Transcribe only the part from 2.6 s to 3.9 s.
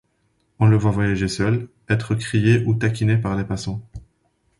ou taquiné par les passants.